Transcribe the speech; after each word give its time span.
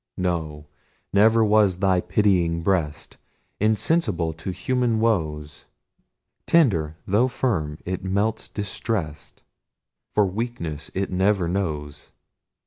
No; 0.17 0.65
never 1.13 1.45
was 1.45 1.77
thy 1.77 2.01
pitying 2.01 2.63
breast 2.63 3.17
Insensible 3.59 4.33
to 4.33 4.49
human 4.49 4.99
woes; 4.99 5.65
Tender, 6.47 6.97
tho' 7.05 7.27
firm, 7.27 7.77
it 7.85 8.03
melts 8.03 8.49
distrest 8.49 9.43
For 10.15 10.25
weaknesses 10.25 10.89
it 10.95 11.11
never 11.11 11.47
knows. 11.47 12.13